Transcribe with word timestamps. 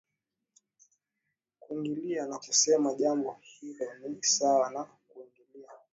kuingilia 1.59 2.25
na 2.27 2.37
kusema 2.37 2.93
jambo 2.93 3.37
hilo 3.41 3.89
ni 4.09 4.23
sawa 4.23 4.69
na 4.71 4.83
kuingilia 4.83 5.69